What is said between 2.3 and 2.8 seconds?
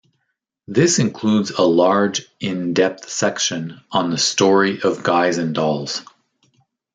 in